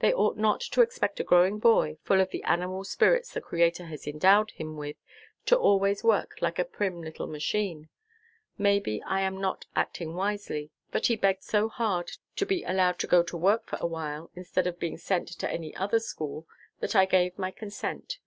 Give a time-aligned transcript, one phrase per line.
[0.00, 3.86] They ought not to expect a growing boy, full of the animal spirits the Creator
[3.86, 4.96] has endowed him with,
[5.46, 7.88] to always work like a prim little machine.
[8.58, 13.06] Maybe I am not acting wisely, but he begged so hard to be allowed to
[13.06, 16.46] go to work for awhile, instead of being sent to any other school,
[16.80, 18.18] that I gave my consent.